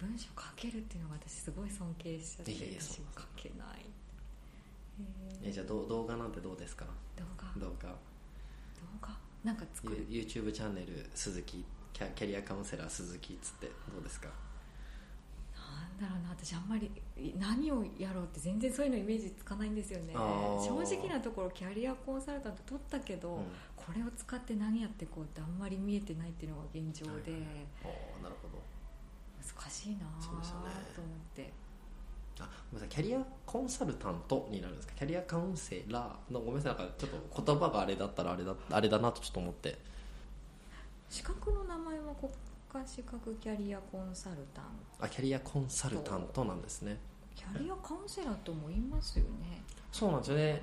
[0.00, 2.96] 文章書けるっていうのが私すごい尊敬しちゃっていや書
[3.36, 3.84] けない。
[5.44, 6.84] へえじゃあ動画なんてどうですか？
[7.16, 7.44] 動画？
[7.60, 7.88] 動画。
[7.88, 7.96] 動
[9.00, 9.16] 画？
[9.44, 14.28] なんか作る？You- YouTube チャンネル鈴木キャキャリアカウンセラー鈴木っつってどうですか？
[16.00, 16.90] なんだろうな私あんまり
[17.38, 20.14] 何をやろうって全然そういうのイメージつかないんですよね。
[20.14, 23.44] 正直なところキャリアコンサルタント取ったけど、うん。
[23.76, 27.32] これを使って何やっていこうってあんまり見えてないっていうのが現状で、
[27.82, 28.62] おーなるほど
[29.40, 30.32] 難しいなそう
[30.94, 31.52] と思って。
[32.40, 32.88] あごめんなさい。
[32.88, 34.94] キャリアコンサルタントになるんですか？
[34.96, 36.74] キャリアカウンセラーのごめんなさい。
[36.76, 39.78] なんかちょっと言葉があれだったらあれだ あれだなとちょっと思って。
[41.08, 42.30] 資格の名前は国
[42.82, 44.64] 家資格キャリアコンサルタン
[44.98, 45.04] ト。
[45.04, 46.98] あキャリアコンサルタントなんですね。
[47.34, 49.62] キャリアカウンセラーとも言いますよね。
[49.90, 50.62] そうなんですよね。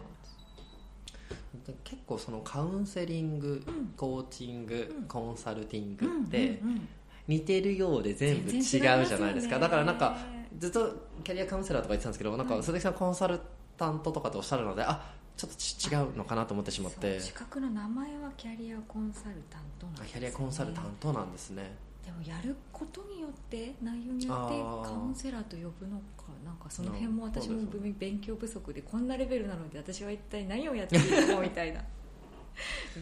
[1.84, 3.88] 結構そのカウンセリング、うん。
[3.98, 5.08] コーチング、うん。
[5.08, 6.88] コンサルティングうんってうんうん
[7.28, 9.60] 似てるようで全部違うじゃないですか。
[9.60, 10.18] だからなんか
[10.58, 12.64] ずっとキャリアカウンセラーとか言ってたんですけどなんかはい。
[12.64, 13.40] 鈴木さんコンサル
[13.78, 17.20] タントとかっておっしゃるのであちょっとち違うのかなと思ってしまって。
[17.20, 21.76] 資格の名前はキャリアコンサルタントなんです、ね、あキャリアコンサルタントなんですね。
[22.06, 27.60] でもやることによって内容によってカウンセラーと呼ぶのかなんかその辺も私も
[28.00, 31.82] 勉強不足でこんなレベルなので私は一体何をやっているのみたいな。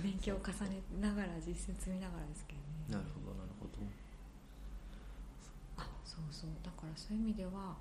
[0.04, 2.66] 勉強を重ねながら実践積みながらですけどね。
[2.90, 3.72] なるほどなるほど。
[3.82, 4.05] あ
[6.16, 6.50] そうそう。
[6.64, 7.76] だからそういう意味では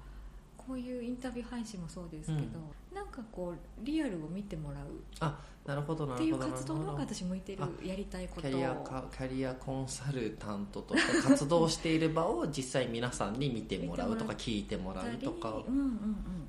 [0.56, 2.58] こういうインタビュー配信もそうですけど、
[2.94, 4.86] なんかこうリアルを見てもらう。
[5.20, 6.48] あなるほどなっていうるほど。
[6.48, 8.42] なる活動の方が私向いてるあやりたいこと。
[8.42, 15.50] キャリアカキャリアコンサルタントとして活動している場を実際皆さんに見てもらうとか聞いてもらうとか。
[15.50, 16.48] うんうんうん。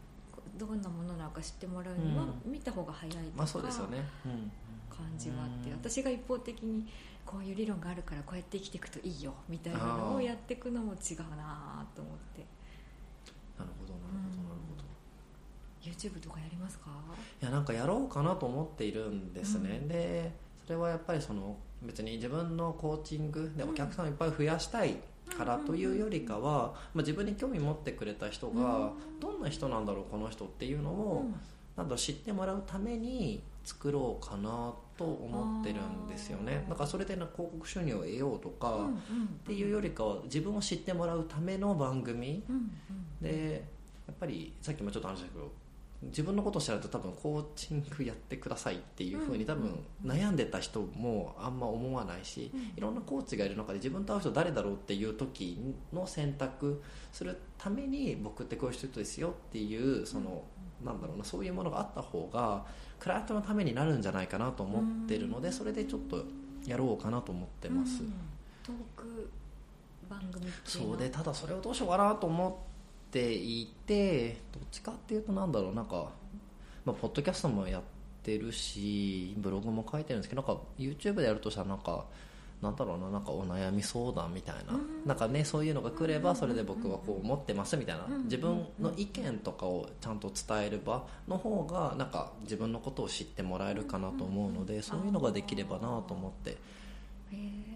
[0.57, 4.51] どんなものなのか知ってもらうにはう見た方が早いとかまあそうですよね、うん、
[4.89, 6.85] 感じはあってうん私が一方的に
[7.25, 12.45] こういう理論があるからこうやって生きていくといいよみたいなのをやっていくのも違うなと思って。
[13.57, 14.83] なるほどなるほどなるほど。
[15.81, 16.89] YouTube とかやりますか？
[17.41, 19.87] いやなんかやろうかなと思っているんですね、うん。
[19.87, 20.31] で
[20.65, 23.69] それはやっぱりその別に自分のコーチングでうん。
[23.71, 24.97] お客さんをいっぱい増やしたい
[25.37, 31.35] からというよりかは、まあ、自分に興味持ってくれた人がどんな人なんだろうこの人っていうのを、うん。
[31.75, 36.65] なん知ってもらうために作ろうかなと思ってるんですよね。
[36.69, 38.87] だからそれでな広告収入を得ようとか、
[39.43, 42.43] っていうよりかは自分を知ってもらうための番組。
[43.21, 43.65] で
[44.07, 45.51] やっぱりさっきもちょっと話したけど
[46.03, 52.61] 自分のことを知られると多分コーチングやってくださいっていうふうに多分悩んでた人もあんま思わないしうん。
[52.77, 60.43] いろんなコーチがいる中で自分と会う人誰だろうっていう時の選択するために僕ってこういう人ですよっていうその
[60.85, 62.63] なんだろうなそういうものがあった方が
[62.99, 66.23] クライアントのためになるんじゃないかなと思ってるのでそれでちょっと
[66.65, 68.03] やろうかなと思ってます。
[68.03, 68.13] うん。
[68.63, 69.29] トーク
[70.09, 76.11] 番組そうでただそれをどうしようかなと思っていてどっちかっていうとなんだろうなんか、
[76.85, 77.81] まあ、ポッドキャストもやっ
[78.23, 82.05] てるしブログも書いてるんですけどなんか YouTube でやるとしたらなんか
[82.65, 85.05] なんだろうななんかお悩み相談みたいな、うん。
[85.05, 88.23] なんかねそういうのが来ればそれで僕はこう思ってますみたいな、うん。
[88.23, 96.57] 自分の意見とかをちゃんと伝える場の方がなんか自分のことを知ってもらえるかなと思うので、そういうのができればなと思って。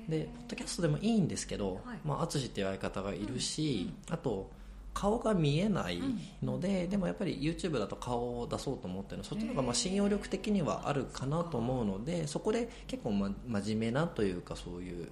[0.07, 1.99] でポッドキャストでもいいんですけど、はい。
[2.03, 4.49] まあ、淳っていう相方がいるし、あと
[4.93, 6.01] 顔が見えない
[6.41, 15.07] ので、でもやっぱり YouTube だと顔を出そうと思ってるのそっちの方がまあ信用力的にはあるかなと思うのでそこで結構、ま、真面目なというかそういう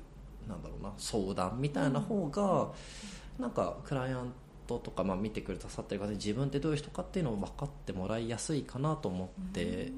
[0.47, 2.69] なんだろうな相談みたいな方が、
[3.39, 4.33] なんかクライアン
[4.65, 9.91] トとか、まあ、見てくれたさってる方に自分ってどういう人かっていうのを分かってもらいやすいかなと思って。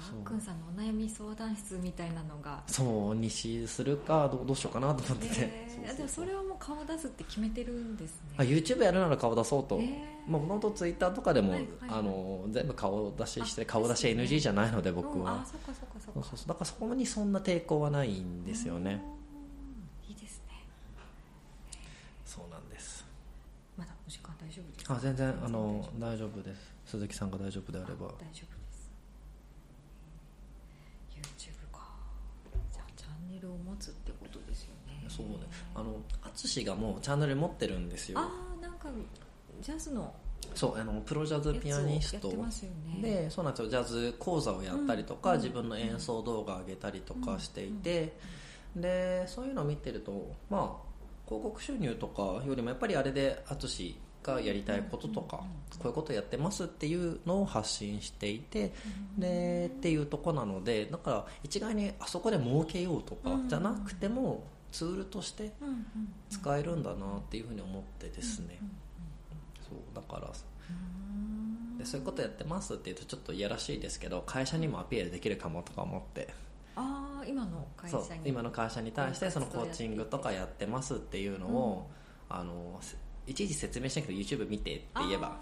[0.00, 2.62] じゃあっくんさんのお悩み相談室みたいなのが。
[2.66, 5.96] そうにしするかどうどうしようかなと思ってて、へー。
[5.96, 8.18] でもそれはもう顔出すって決めてるんですね。
[8.38, 9.90] あ YouTube やるなら顔出そうと、へー。
[10.28, 11.98] まあ、もともと Twitter とかでも、はいはいはい。
[12.00, 16.20] あの全部顔出ししてあ顔出し NG じゃないので僕うんあは、そっかそっかそっか。
[16.20, 16.48] そうそうそう。
[16.48, 19.02] だからそこにそんな抵抗はないんですよね。
[20.06, 20.10] うん。
[20.10, 20.54] いいですね。
[22.24, 23.04] そうなんです。
[23.76, 24.94] まだお時間大丈夫ですか？
[24.94, 26.72] あ全然あの大大丈夫です。
[26.86, 28.06] 鈴木さんが大丈夫であれば。
[28.06, 28.50] 大丈夫です
[31.16, 31.88] YouTube か
[32.96, 35.04] じゃあチャンネルを持つってことですよね。
[35.08, 35.34] そうね。
[35.74, 35.96] あの
[36.34, 38.18] 淳がもうチャンネル持ってるんですよ。
[38.18, 38.88] あーなんか
[39.60, 40.12] ジャズの
[40.54, 42.28] そうあのプロジャズピアニスト
[43.00, 43.68] でそうなんですよ。
[43.68, 45.36] ジャズ講座をやったりとか、うん。
[45.38, 48.16] 自分の演奏動画を上げたりとかしていて、
[48.74, 50.90] でそういうのを見てるとまあ
[51.26, 55.38] 広告収入とかよりもやっぱりあれで淳がやりたいこととか、
[55.78, 58.72] こういうことやってますっていうのを発信していて、
[59.18, 63.48] でっていうとこなのでだから一概にあそこで儲けようとかうん。
[63.48, 65.52] じゃなくても、ツールとして
[66.28, 68.58] 使えるんだなっていうふうに思ってですね、
[69.68, 70.28] そうだから。
[70.28, 70.72] う
[71.12, 71.78] ん。
[71.78, 76.28] でそういうことやってますって言うとちょっといやらしいですけど会社にもアピールできるかもとか思って。
[76.76, 78.04] ああ今の会社に。
[78.24, 81.90] 今の会社に対してそのコーチングとかやってますっていうのを、
[82.28, 82.96] あのせ
[83.30, 85.36] いちいち説明しなくて YouTube 見てって言えば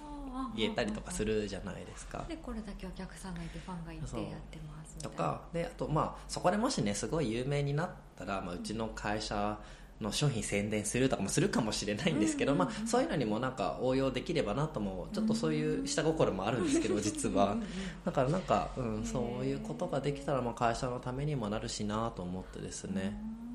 [0.54, 2.24] 言えたりとかするじゃないですか。
[2.28, 9.58] でこれだけお客さんがいてファンがいてやってますとかであとまあそこでもしねすごい有名になったら、まあ、うちの会社
[10.00, 17.56] の商品宣伝するとかもするかもしれないんですけど、まあ、そういうのにもなんか応用できればなともちょっとそういう下心もあるんですけど実は。
[18.04, 23.47] だからなんか、うん、そういうことができたらまあ会社のためにもなるしなと思ってですね、うん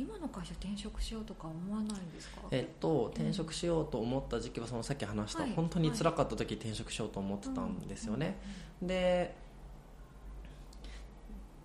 [0.00, 2.40] 今の会社転職しようとか思わないんですか？
[2.50, 5.52] えっと、転職しようと思った時期はそのさっき話した、はい。
[5.52, 8.38] 本当に辛かった時転職しようと思ってたんですよね、
[8.80, 9.34] で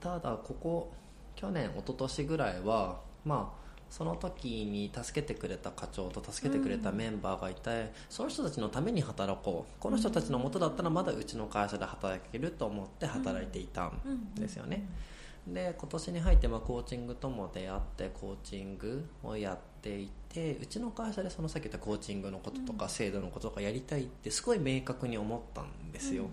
[0.02, 0.92] ただここ
[1.36, 9.72] 去年一昨年ぐらいはまあその時に助けてくれた課長と助けてくれたメンバーがいて、その人たちのために働こう。
[9.80, 14.86] この人たちの元だったらまだうちの会社で働けると思って働いていたんうんですよね、
[15.48, 26.30] で今年に入ってまあコーチングとも出会ってコーチングをやっていてうちの会社でそのさっき言ったコーチングのこととか制度のこととかやりたいってすごい明確に思ったんですよ、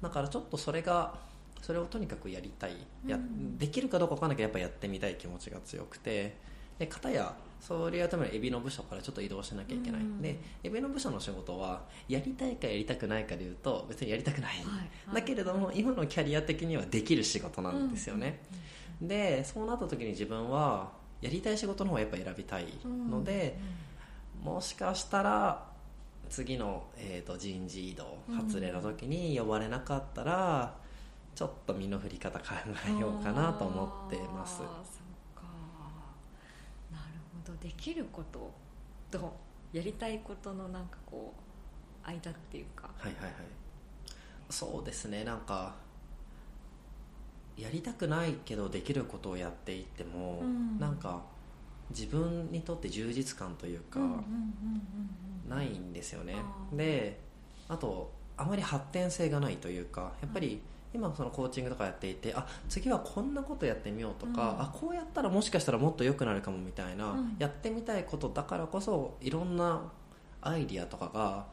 [0.00, 1.14] だからちょっとそれが
[1.60, 3.58] それをとにかくやりたい、やうん。
[3.58, 6.36] できるかどうか分からなきゃやっぱやってみたい気持ちが強くて。
[6.78, 7.34] で片や
[7.66, 14.82] それやるためにエビの部署からちょっと移動しなきゃいけない、うんでエビの部署の仕事はやりたいかやりたくないかでいうと別にやりたくない、は
[15.12, 15.14] い。
[15.14, 18.40] だけれども今のキャリア的にはできる仕事なんですよね、
[19.00, 23.56] でそうなった時に自分はやりたい仕事の方をやっぱ選びたいので、
[24.42, 25.64] もしかしたら
[26.28, 30.74] 次の、えー、と人事異動うん発令の時に呼ばれなかったら、
[31.34, 32.44] ちょっと身の振り方考
[32.86, 34.60] えようかなと思ってます
[37.62, 38.52] できること
[39.10, 39.36] と
[39.72, 41.32] やりたいことのなんかこ
[42.04, 42.90] う間っていうか。
[42.98, 43.32] はいはいはい。
[44.50, 45.74] そうですねなんか
[47.56, 50.78] やりたくないけどできることをやっていっても、うん。
[50.78, 51.22] なんか
[51.90, 54.30] 自分にとって充実感というか、うんうんうんうんう
[55.46, 56.36] んないんですよね。
[56.72, 57.20] で
[57.68, 60.60] あとあまり発展性がないというかやっぱり
[60.94, 64.62] 今そのコーチングとかやっていてあ次はこんなことやってみようとか、うん。
[64.62, 67.36] あこうやったらもしかしたらもっと良くなるかもみたいな、うん。
[67.38, 69.82] やってみたいことだからこそいろんな
[70.40, 71.46] アイディアとかが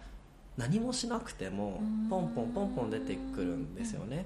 [0.57, 2.07] 何もしなくてもうん。
[2.07, 4.25] ポンポンポンポン出てくるんですよね。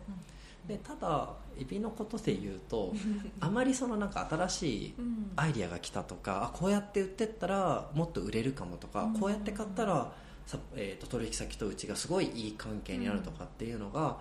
[0.68, 1.30] でただ
[1.60, 2.92] エビのことで言うと
[3.40, 4.94] あまりそのなんか新しい
[5.36, 9.14] アイディアが来たとかあこうやって売ってったらもっと売れるかもとか、うん。
[9.20, 10.12] こうやって買ったら
[10.46, 14.18] さ、えー、と取引先とうちがすごいいい関係になるとかっていうのが、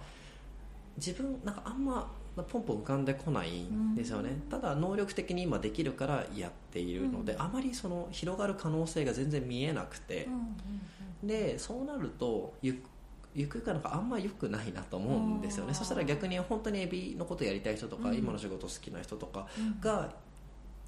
[0.96, 2.10] 自分なんかあんま
[2.42, 7.42] ポンポン浮かんでこないんですよね、ただ能力的に今できるからやっているので、うん。
[7.42, 10.24] あまりその広がる可能性が全然見えなくて。
[10.24, 10.40] うん、うん
[11.22, 11.28] うん。
[11.28, 12.88] でそうなるとゆく
[13.34, 15.74] ゆくゆくはなんかあんま良くないなと思うんですよね。
[15.74, 18.16] そしたら逆に本当にエビのことやりたい人とか、うん。
[18.16, 20.12] 今の仕事好きな人とかうんが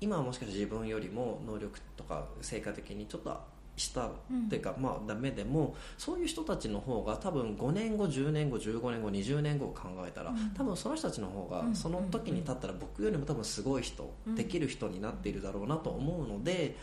[0.00, 3.40] 今はもしかして自分よりも能力とか成果的にちょっと
[3.76, 4.11] 下っ
[4.49, 10.50] ていうか、まあダメでもそういう人たちの方が多分5年後10年後15年後20年後を考えたら、うん。
[10.50, 11.75] 多分その人たちの方がうん。
[11.75, 14.34] その時に立ったら僕よりも多分すごい人、うん。
[14.34, 16.76] できる人になっているだろうなと思うので、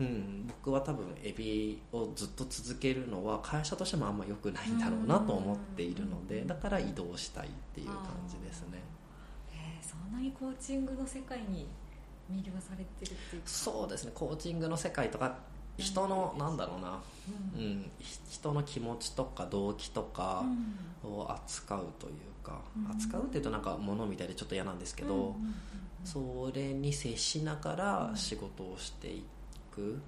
[0.00, 6.46] うん、僕は多分エビをずっと続けるのは会社としてもあんま良くないんだろうなと思っているので、うん。
[6.46, 8.78] だから移動したいっていう感じですね。
[9.52, 11.68] へーそんなにコーチングの世界に
[12.30, 13.48] 魅了されてるっていうか。
[13.48, 14.12] そうですね。
[14.14, 15.36] コーチングの世界とか
[15.78, 17.00] 人のなんだろうな、
[17.56, 17.90] ううん。
[18.28, 20.44] 人の気持ちとか動機とか
[21.04, 21.10] うん。
[21.10, 22.90] を扱うというか、うん。
[22.90, 25.54] 扱うっていうとなんか物みたいでちょっと嫌なんですけど、うんうんうん
[26.04, 29.24] それに接しながら仕事をしてい
[29.74, 30.00] く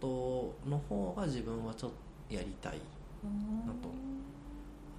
[0.00, 1.90] ことの方が自分はちょっ
[2.28, 2.78] とやりたい
[3.22, 4.03] うんなとあ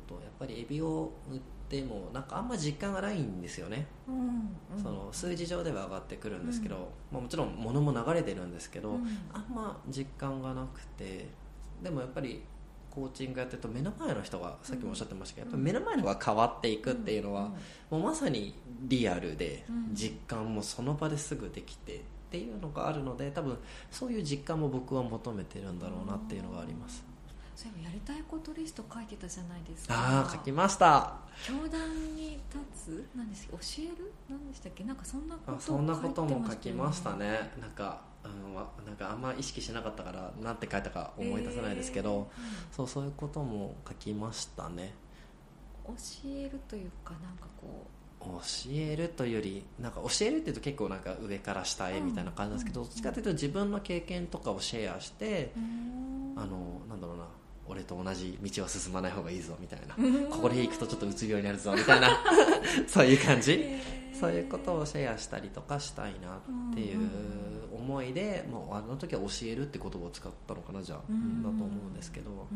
[0.07, 4.17] とやっぱりエビを売ってもなんかあんま実感がないんですよね、うん
[4.77, 4.83] うん。
[4.83, 6.81] その数字上では上がってくるんですけど、うん。
[7.11, 9.07] まあ、もちろん物も流れてるんですけど、うん。
[9.33, 11.27] あんま実感がなくて
[11.83, 12.43] でもやっぱり
[12.89, 17.51] コーチングやってると目の前の人がさっきもおっしゃってましたけど、やっぱ目の前の人が変わっていくっていうのは、
[17.89, 19.89] もうまさにリアルでうん。
[19.93, 23.57] 実感もその場ですぐできてっていうのがあるので多分
[23.89, 27.05] そういう実感も僕は求めてるんだろうなっていうのがあります
[27.55, 29.93] そういえばやりたいことリスト書いてたじゃないですか。
[29.95, 31.13] ああ書きました。
[31.47, 34.11] 教壇に立つ何です教える？
[34.29, 34.83] 何でしたっけ？
[34.83, 37.51] なんかそんなことあそんなことも書きましたね。
[37.59, 42.29] なんか,、うん、わなんかあんま意識しなかったから何て書いたか思い出せないですけど、
[42.71, 44.93] そうそういうことも書きましたね。
[45.87, 45.93] 教
[46.25, 47.89] えるというかなんかこう。
[48.25, 56.33] 教えるというよりなんか教えるっていうと結構なんか上から下へみたいな感じなんですけど、うんどっちかというと自分の経験とかをシェアして、うん。
[56.35, 57.25] あのなんだろうな
[57.67, 60.25] 俺と同じ道は進まない方がいいぞみたいな、うん。
[60.29, 62.09] ここで行くとちょっとうつ病になるぞみたいな。
[62.87, 63.65] そういう感じ。
[64.19, 67.09] そういうことをシェアしたりとかしたいなっていう
[67.73, 71.43] 思いで、もうあの時は教えるって言葉を使ったのかなじゃあ、うん。
[71.43, 72.47] だと思うんですけど、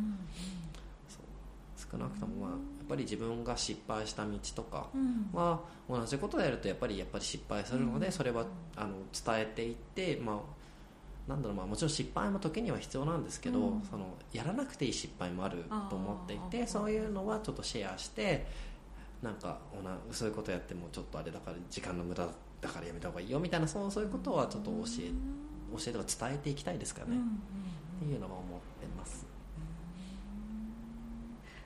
[1.91, 5.29] 少なくともまあやっぱり自分が失敗した道とかうん。
[5.33, 8.11] は同じことをやるとやっぱりやっぱり失敗するので、うん。
[8.11, 10.58] それはあの伝えていって、まあ、
[11.29, 13.81] なんだろうまあもちろん失敗も時には必要なんですけど、うん。
[13.83, 18.47] そのやらなくていい失敗もあると思っていてそういうのはちょっとシェアして
[19.21, 22.27] なんかおなそういうことやってもちょっとあれだから時間の無駄
[22.61, 25.11] だからやめた方がいいよみたいなそうそういうことはちょっと教え
[25.77, 27.23] 教えとか伝えていきたいですかね、うんうん
[27.99, 29.25] っていうのは思ってます。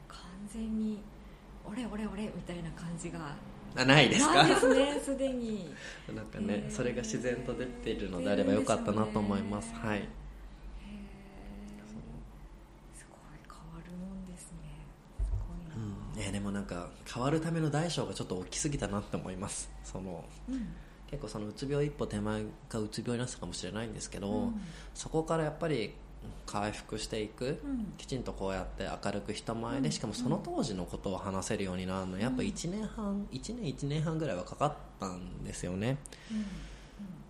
[0.08, 0.18] 完
[0.48, 1.00] 全に
[1.64, 3.36] 「俺俺俺」みたいな感じが
[3.76, 4.44] あないですか？
[4.46, 5.74] ですねすでに。
[6.16, 6.72] なんかねへー。
[6.72, 9.72] それが自然と出ているのであればよかったなと思います。
[9.72, 10.00] ねはい。
[10.00, 10.06] へー
[12.98, 14.58] すごい変わるもんですね。
[15.24, 15.76] すごいな。
[15.76, 16.22] うん。
[16.22, 19.70] えーでもなんか変わるための大小がちょっと大きすぎたなって思います。
[19.84, 20.68] そのうん。
[21.10, 24.62] 結構そのうつ病一歩手前がうつ病になってたかもしれないんですけど、うん。
[24.96, 25.94] そこからやっぱり
[26.46, 27.94] 回復していく、うん。
[27.98, 29.84] きちんとこうやって明るく人前うん。
[29.84, 35.98] でしかもその当時のことを話せるようになるのやっぱ1年半1年1年半ぐらいはかかったんですよね。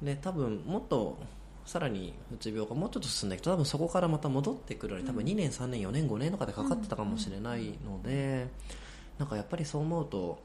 [0.02, 0.06] うん。
[0.06, 1.18] で多分もっと
[1.66, 5.28] さらにうつ病がもうちょっと進んでいくと多分そこからまた戻ってくるのに多分うん。
[5.30, 8.48] 2年3年4年5年とかでかかってたかもしれないので
[9.18, 10.40] なんかやっぱりそう思うと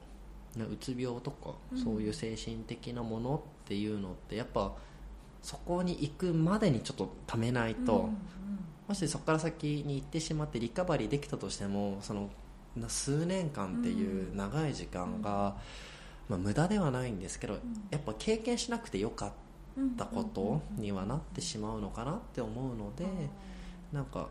[0.55, 1.83] ねうつ病とかうん。
[1.83, 4.73] そういう精神的なものっていうのってやっぱ
[5.43, 8.17] そこに行くまでにちょっとためないと、うんうん
[8.89, 12.31] もしそこから先に行ってしまってリカバリーできたとしてもその
[12.75, 15.57] な数年間っていう長い時間が、
[16.27, 17.59] まあ、無駄ではないんですけど、
[17.91, 19.33] やっぱ経験しなくてよかっ
[19.77, 23.05] うんたことにはなってしまうのかなって思うので、
[23.93, 24.29] なんか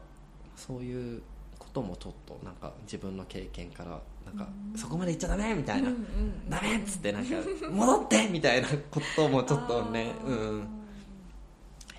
[0.56, 1.22] そういう
[1.60, 4.78] こともちょっとなんか自分の経験からなんかうん。
[4.78, 7.36] そこまで行っちゃダメみたいな、うんうんダメっつってなんか
[7.70, 10.77] 戻ってみたいなこともちょっとねうん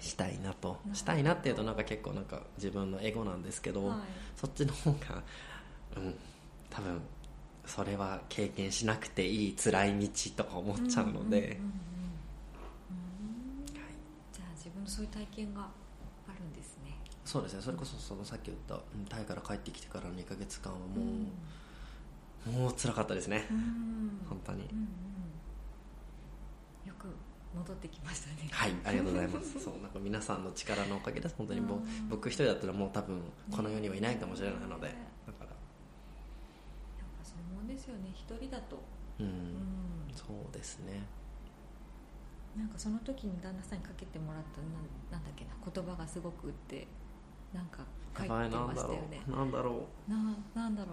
[0.00, 3.99] したいなとどしたいなっていうとなんか結構なんか自分のエゴなんですけど、はい。
[4.37, 5.23] そっちの方が
[5.97, 6.14] うん
[6.71, 7.00] 多分
[7.67, 11.37] それは経験しなくていい辛い道とか思っちゃうので、んんうんうんうん
[14.33, 15.71] じゃあ自分のそういう体験があ
[16.38, 16.97] るんですね。
[17.25, 17.62] そうですね。
[17.62, 20.87] それこそそのさっき言ったうんタイから帰ってきてからの2ヶ月間はも
[22.47, 24.21] う、もう辛かったですね、うん。
[24.28, 24.64] 本当に。
[24.73, 24.85] うんうん。
[26.88, 27.09] よく
[27.59, 28.49] 戻ってきましたね。
[28.50, 29.59] はいありがとうございます。
[29.61, 34.95] そうなんか皆さんの力のおかげです本当にも僕一人だったらもう多分この世にはいないかもしれないのでね
[35.27, 35.50] だから。
[35.50, 35.59] やっ
[37.19, 38.11] ぱそう思うんですよね。
[38.15, 38.79] 一人だと。
[39.19, 40.15] うん、うん。
[40.15, 41.03] そうですね。
[42.57, 44.73] なんかその時に旦那さんにかけてもらったなん
[45.12, 46.88] なんだっけな言葉がすごくって
[47.53, 47.85] なんか
[48.17, 49.23] 書いてましたよね。
[49.29, 50.11] うなんだろう。
[50.11, 50.17] な
[50.55, 50.91] なんだろ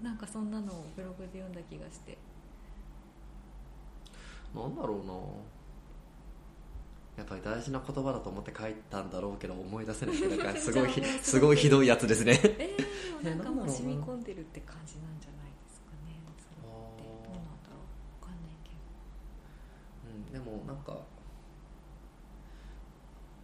[0.00, 0.04] う。
[0.04, 2.18] なんかそんなのをブログで読んだ気がして。
[4.54, 5.12] なんだろうな
[7.16, 10.90] やっぱり大事な言葉だと思って書いたんだろうけど思い出せないけどなんかすごい
[11.22, 12.38] すごいひどいやつですね。
[12.42, 16.20] えー、なんかもう染み込んでるって感じなんじゃないですかね。
[16.36, 17.28] それって。
[17.28, 17.80] どうなんだろ
[18.20, 18.22] う。
[18.22, 18.76] わかんないけど。
[20.12, 21.00] うん、でもなんか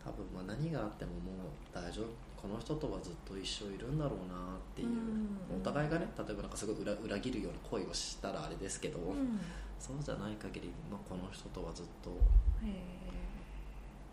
[0.05, 2.07] 多分まあ何があってももう大丈夫。
[2.43, 9.41] この人とはずっと一緒いるんだろうなっていう、うんお互いがね例えばなんかすごい裏裏切るような恋をしたらあれですけど、うん。
[9.83, 12.11] そうじゃない限り、まあ、この人とはずっと、
[12.64, 13.02] へえ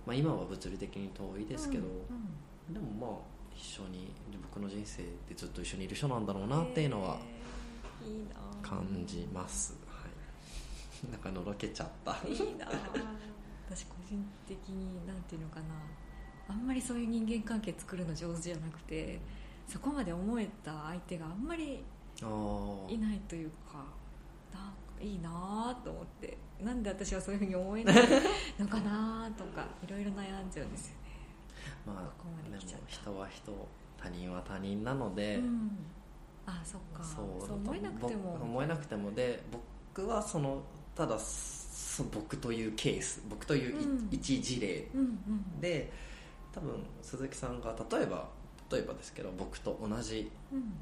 [0.09, 3.19] まあ、今は物理的に遠いですけど、うんでもまあ
[3.55, 4.11] 一緒に
[4.43, 7.17] 僕の人生でずっと一緒にいる人なんだろうなっていうのは
[8.03, 8.35] へーいいな。
[8.61, 10.07] 感じます、は
[11.07, 12.27] い、 なんかのろけちゃった。
[12.27, 12.67] いいな。
[13.69, 15.65] 私個人的になんていうのかな。
[16.47, 19.19] あんまりそういう人間関係作るの上手じゃなくて
[19.67, 21.83] そこまで思えた相手があんまり
[22.87, 23.85] いないというか
[24.51, 26.37] なんかいいなと思って。
[26.61, 27.95] なんで私はそういうふうに思えない？
[28.59, 30.99] のかなとかいろいろ悩んじゃうんですよね。
[31.85, 35.71] まあここまでも人は人他人は他人なので、うん、
[36.45, 37.03] あそっか。
[37.03, 38.31] そう思えなくても。
[38.33, 39.41] 僕思えなくてもで
[39.93, 40.61] 僕はその
[40.95, 44.07] ただそ僕というケース僕というい、うん。
[44.11, 44.87] 一事例
[45.61, 45.91] で
[46.51, 48.29] 多分鈴木さんが例えば
[48.71, 50.73] 例えばですけど僕と同じうん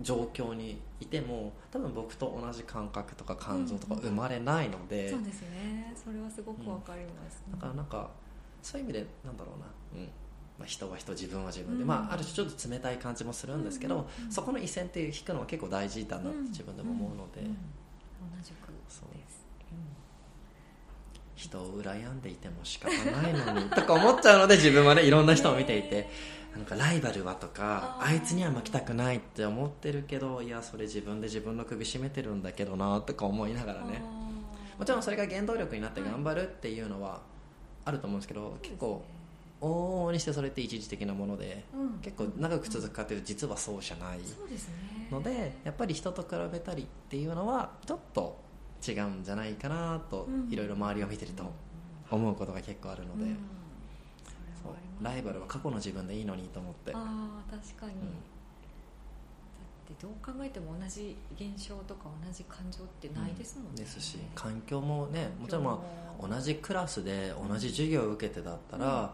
[0.00, 5.92] 状況にいても多分僕と同じ感覚とか感情とかうん生まれないので、そうですね。
[5.94, 8.10] それはすごくわかります、だからなんか
[8.62, 9.66] そういう意味でなんだろうな、
[10.00, 10.08] うん。
[10.58, 11.88] まあ、人は人自分は自分で、うん。
[11.88, 14.32] まあ、ある種ちょっと冷たい感じもするんですけど、うんうんうん。
[14.32, 17.48] そこの一線って引くのは結構大事だなって自分でも思うので、んん。
[17.48, 17.54] 同
[18.42, 19.08] じくそう。
[19.14, 19.42] です、
[21.34, 26.08] 人を羨んでいても仕方ないのにとか思っちゃうので自分はねいろんな人を見ていて
[26.56, 34.02] なんかライバルはとかあいつには負けたくないって思ってるけどいやそれ自分で自分の首絞めてるんだけどなとか思いながらうんね
[34.78, 37.22] もちろんそれが原動力になって頑張るっていうのは
[37.84, 39.02] あると思うんですけど結構
[39.62, 41.98] 往々にしてそれって一時的なものでうん。
[42.00, 45.08] 結構長く続くかというと実はそうじゃないそうですね。
[45.10, 48.38] のでやっぱり人と比べたりっていうのはちょっと
[48.86, 50.52] 違うんじゃないかなとうん。
[50.52, 51.44] いろいろ周りを見てると
[52.10, 53.36] 思うことが結構あるので、うん
[55.00, 56.92] ライバルは過去の自分でいいのにと思って。
[56.94, 57.98] ああ確かに、うん。
[58.00, 58.10] だっ
[59.86, 65.46] てどう考えても同じ現象とか同じ感情ってないですもんね、ですし環境もねも。
[65.46, 65.82] ちろんま
[66.20, 69.08] あ同じクラスで同じ授業を受けてだったら、うん。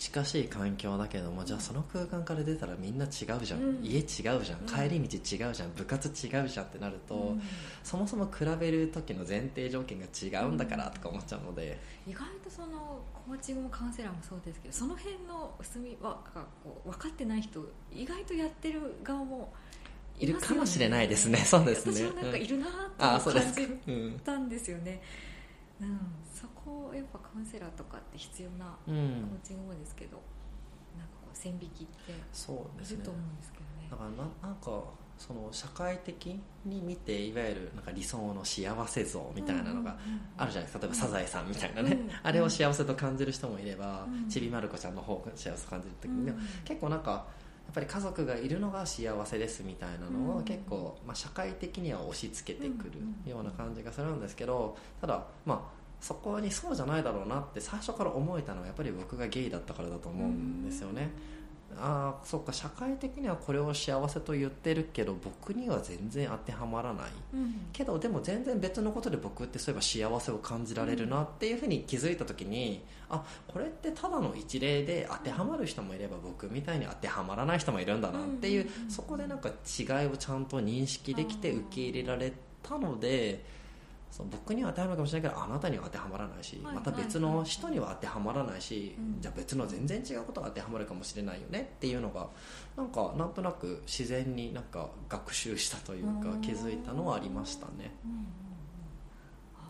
[0.00, 3.10] 近しい環境だけどもじゃあその空間から出たらみんな違う
[3.44, 3.84] じゃん、うん。
[3.84, 4.38] 家違うじゃん。
[4.38, 4.66] うん。
[4.66, 5.74] 帰り道違うじゃん。
[5.76, 7.42] 部活違うじゃんってなると、うん。
[7.84, 19.52] そもそも比べる時の前提条件が違うんだからとか思っちゃうので、意外とそのコーチングもカウンセラーもそうですけどその辺の薄みはがこう分かってない人意外とやってる側も
[20.18, 21.38] いるますよかもしれないですね。
[21.38, 22.66] そうですね私もなんかいるな
[22.98, 23.52] ああそうです。
[23.52, 25.00] って感じうん、たんですよね、
[25.80, 25.98] うん、
[26.34, 30.20] そこやっぱカウンセラーとかって必要なコーうん、チングもですけど、
[30.98, 33.88] なんかこう線引きっていると思うんですけどね。
[33.88, 34.82] だからななんか
[35.20, 39.94] その社会的に見ていわゆるなんか理想の幸せ像みたいなのが
[40.38, 40.78] あるじゃないですか。
[40.78, 44.28] 例えばサザエさんみたいなね、うんあれを幸せと感じる人もいれば、うん。
[44.30, 46.32] ちびまる子ちゃんの方が幸せと感じる時うんに、
[46.64, 47.18] 結構なんかや
[47.70, 52.92] っぱり家族がいるのが幸せですみたいなのうんを結構、まあ、社会的には押し付けてくる
[53.24, 61.10] うんような感じがするんですけどただまあそこにそうじゃないだろうなって最初から思えたのはやっぱり僕がゲイだったからだと思うんですよね。
[61.78, 67.06] ああそっか社会的にはこれを幸せと言ってるけど僕には全然当てはまらない。
[67.34, 67.54] うん。
[67.72, 78.90] けどでも全然別のことで僕ってそういえば幸せを感じられるなっていうふうに気づいた時にあこれってただの一例で当てはまる人もいれば僕みたいに当てはまらない人もいるんだなっていううん。
[78.90, 83.44] そこでなんか違いをちゃんと認識できて受け入れられたので
[84.10, 89.20] そう僕には当てはまるかもしれないけどあなたには当てはまらないしはいまた別の人には当てはまらないしうん。
[89.20, 92.28] じゃあ別の全然違うことが当てはまるかもしれないよねっていうのが
[92.76, 97.94] なんかなんとなく自然になんか学習したというかうん気づいたのはありましたね。
[98.04, 98.16] うんうん。
[98.18, 98.26] うん
[99.56, 99.62] あ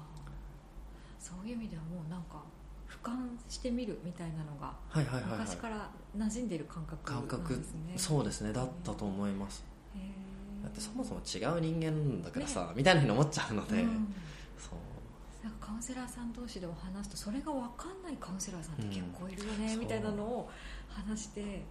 [1.20, 1.24] ー。
[1.24, 2.42] そういう意味ではもうなんか
[2.88, 3.12] 俯瞰
[3.48, 5.38] してみるみたいなのがはいはいはい、はい。
[5.40, 7.94] 昔から馴染んでる感覚なん感覚ですね。
[7.96, 8.52] そうですね。
[8.52, 9.64] だったと思います。
[9.94, 14.14] へーだってそもそも違う人間だからさ、みたいなふうに思っちゃうので、うん。
[14.58, 15.44] そう。
[15.44, 19.80] なんかカウンセラーさん同士でも話すとそれが分かんないカウンセラーさんって結構いるよね、うん。
[19.80, 20.50] みたいなのを
[20.88, 21.62] 話して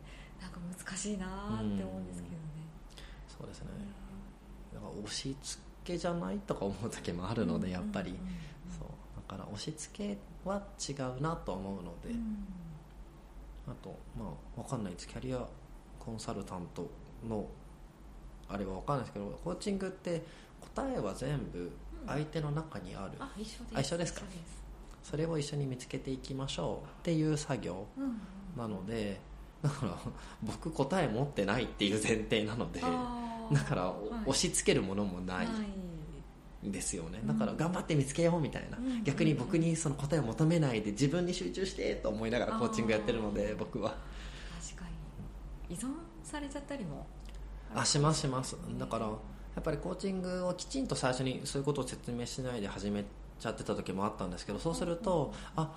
[0.41, 2.39] なんか難しいなーって思うんですけどね、
[3.27, 3.67] そうですね。
[4.73, 8.21] だから押し付けじゃないとか思う時もあるのでやっぱり、うんうん
[8.71, 8.87] そう。
[9.29, 10.17] だから押し付け
[10.49, 12.45] は違うなと思うので、うん。
[13.67, 15.07] あとまあ分かんないです。
[15.07, 15.45] キャリア
[15.99, 16.89] コンサルタント
[17.27, 17.45] の
[18.49, 20.23] あれは分かんないですけどコーチングって
[20.75, 21.71] 答えは全部
[22.07, 23.75] 相手の中にある、あ一緒です。
[23.75, 24.21] あ一緒ですか？
[25.03, 28.19] それを一緒に見つけていきましょうっていう作業うん
[28.57, 29.19] なので
[29.61, 29.97] だから
[30.43, 32.87] 僕答え持ってないっていう前提なのでだ
[33.61, 34.29] からはい。
[34.29, 35.47] 押し付けるものもない
[36.67, 37.21] んですよね。
[37.25, 38.77] だから頑張って見つけようみたいな。
[38.77, 43.95] うん逆に僕にその答えを求めないで自分に集中してと思いながらコーチングやってるので僕は。
[44.61, 44.85] 確か
[45.69, 45.75] に。
[45.75, 45.87] 依存
[46.23, 47.05] されちゃったりも
[47.75, 48.57] あしますします。
[48.77, 49.11] だからや
[49.59, 53.03] っぱりコーチングをきちんと最初にそういうことを説明しないで始め
[53.39, 55.73] ちゃってた時もあったんですけどそうするとあ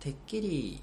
[0.00, 0.82] てっきり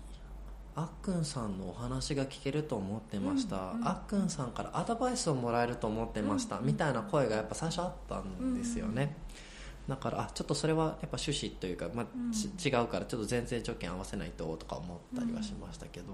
[0.75, 9.15] あっくんさんのお話が聞けると思ってました、うんうんあっくんさんからアドバイスをもらえると思ってました、うんみたいな声がやっぱ最初あったんですよね、
[9.89, 12.31] だからあちょっとそれはやっぱ趣旨というか、まあうん。
[12.31, 16.13] ち違うからちょっと全然条件合わせないととか思ったりはしましたけど、ちょ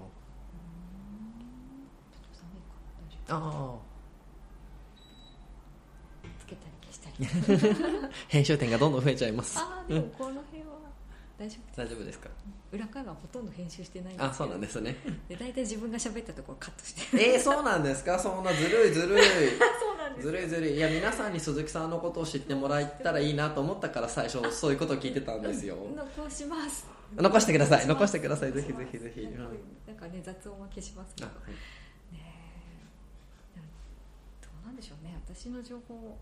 [2.32, 2.74] と寒いか。
[3.28, 3.80] 大丈ああ夫
[6.40, 7.05] つけたり消したり
[8.28, 9.58] 編集点がどんどん増えちゃいます。
[9.58, 10.66] ああでもこの辺は
[11.38, 12.28] 大丈夫大丈夫ですか？
[12.72, 14.22] 裏側はほとんど編集してないんで。
[14.22, 14.96] すあそうなんですね。
[15.28, 17.34] で大体自分が喋ったところカットして。
[17.34, 18.18] えー、そうなんですか？
[18.18, 19.22] そんなずるいずるい。
[19.80, 20.74] そうなんずるいずるい。
[20.76, 25.76] いや皆さんに鈴木さんのことを知ってもらえたらいいなと思ったから最初そういうことを聞いてたんですよ。
[25.94, 26.86] 残します。
[27.14, 27.86] 残してください。
[27.86, 28.52] 残残してください。
[28.52, 29.38] ぜひぜひぜひ、うん。
[29.86, 31.50] なんかね雑音は消しますけどあはい。
[32.14, 32.20] ね
[33.56, 33.60] え。
[34.42, 35.16] どうなんでしょうね。
[35.28, 36.18] 私の情報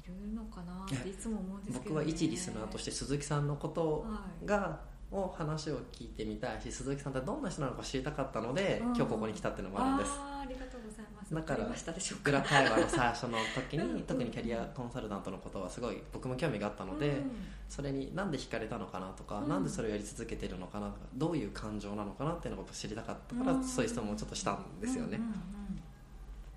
[0.00, 4.46] いるのかなっていつも思うんですけど、ね、僕は一リスナーとして鈴木さんのことはい。
[4.46, 4.80] が、
[5.12, 10.10] を話を聞いてみたいし鈴木さんってどんな人なのか知りたかったので、うん今日ここに来たっていうのもあるんです。
[10.12, 11.34] ありがとうございます。
[11.34, 12.30] だからわりましたでしょうか。
[12.30, 17.30] 裏会話の最初の時に 特にキャリアコンサルタントのことはすごい僕も興味があったので、うん
[17.68, 19.48] それになんで惹かれたのかなとか、うん。
[19.48, 23.64] なんでそれをやり続けてるのかなどういう感情なのかなっていうのを知りたかったから、うん。
[23.64, 25.18] そういう質問をちょっとしたんですよね。
[25.18, 25.59] うんうんうん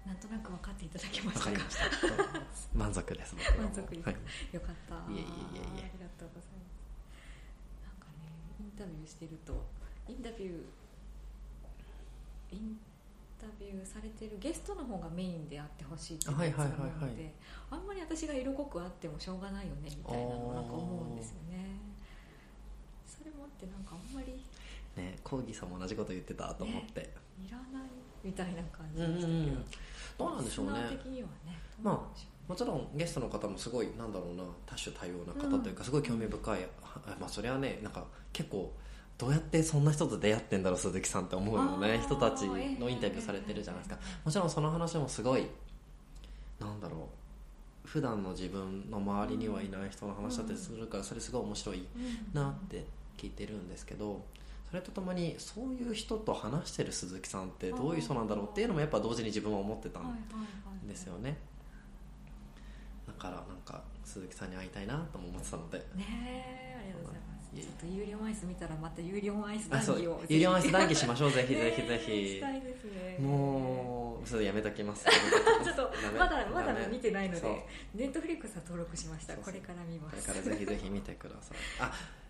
[0.06, 1.52] なんとなく分かっていただけまわ、した。
[1.52, 1.60] か
[2.74, 3.36] 満足です。
[3.56, 4.10] 満足です。
[4.10, 4.18] はい。
[4.52, 4.96] よかった。
[5.12, 5.28] いえいえいえい
[5.80, 5.90] え。
[5.90, 6.84] ありがとうございます。
[7.88, 8.28] なんかね
[8.60, 9.66] インタビューしてると
[10.08, 10.64] インタビュー
[12.52, 12.78] イン
[13.40, 17.34] タビューされてるゲストの方がメインであってほしいっていうやつがあるので、はい
[17.72, 21.80] あんまり私が色濃くあってもしょうがないよねみたいなのをなんか思うんですよね。
[23.08, 24.44] それもあってなんかあんまり
[24.96, 27.90] ねコーギーさんも同じこと言ってたと思って、いらない
[28.24, 29.66] みたいな感じうんでしたけど、うんうん
[30.16, 30.74] どうなんでしょうね。
[30.74, 30.80] ね
[31.82, 38.72] まあもちろんゲストの方もすごいなんだろうな多種多様な方というか、すごい興味深い、あまあそれはねなんか結構
[39.18, 42.00] どうやってそんな人と出会ってんだろう鈴木さんって思うよね。
[42.00, 42.60] 人たちの
[42.90, 43.98] インタビューされてるじゃないですか。
[44.02, 45.48] ええもちろんその話もすごい
[46.60, 47.88] なんだろう。
[47.88, 52.86] 普段の自分の周りにはいない人の話だったりするからそれすごい面白いうんなって
[53.18, 54.22] 聞いてるんですけど
[54.74, 60.18] それとともにそういう人と話してる鈴木さんってどういう人なんだろうっていうのもやっぱ同時に自分は思ってたん
[60.88, 61.38] ですよね。
[63.06, 65.78] だからなんか鈴木さんに会いたいなとも思ってたので。
[65.78, 67.56] ねえありがとうございます。
[67.56, 71.46] ちょっと有料アイス見たらまた有料アイス談義を有料アイス談義しまましょうぜ。
[71.48, 72.28] ひぜひぜひ。
[72.38, 73.18] したいですね。
[73.20, 75.06] もうそれやめときます。
[75.06, 79.36] ちょっとまだまだ見てないのでネットフリックスは登録しました。
[79.36, 80.28] これから見ます。
[80.30, 81.58] これからぜひぜひ見てください。
[81.80, 82.23] あうん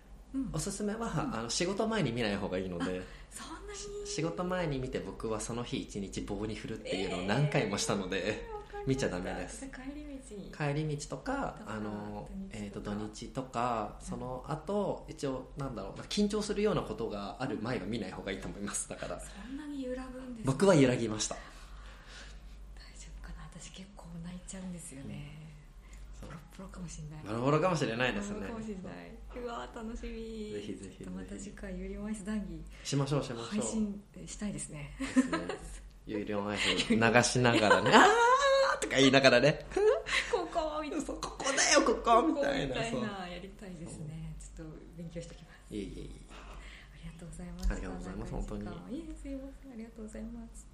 [0.51, 4.07] おすすめは、あの仕事前に見ない方がいいのでそんなに？
[4.07, 8.47] 仕事前に見て僕はその日一日棒に振るっていうのを何回もしたので、
[8.87, 9.65] 見ちゃダメです。
[9.67, 10.09] 帰り道。
[10.35, 12.53] に帰り道とかあの土日とか。
[12.53, 18.89] えー、と土日とかその後一応なんだろう緊張するようなことがある前は見ない方がいいと思います。
[18.89, 21.35] だからそんなに揺らぐんです僕は揺らぎました。
[21.35, 21.39] 大
[22.99, 23.43] 丈夫かな。
[23.53, 25.42] 私結構泣いちゃうんですよね
[26.59, 27.23] ロかもしれない。
[27.25, 28.47] ボロボロかもしれないですね。
[28.47, 29.13] かもしれない。
[29.35, 30.53] うわー楽しみ。
[30.53, 32.61] ぜひぜひまた次回有料アイス談義。
[32.83, 33.45] しましょうしましょう。
[33.47, 34.95] 配信したいですね。
[34.99, 35.39] ですね。
[36.05, 37.91] 有料アイス 流しながらね。
[37.95, 39.65] あーとか言いながらね。
[40.31, 42.75] ここみたいなここだよここみたいな。
[42.83, 43.01] そう。
[43.01, 44.35] なやりたいですね。
[44.39, 45.73] ちょっと勉強しておきます。
[45.73, 46.33] いえいえいえ。
[46.33, 47.71] ありがとうございます。
[47.71, 48.97] ありがとうございます本当に。
[48.97, 49.39] いいですよ
[49.71, 50.72] ありがとうございます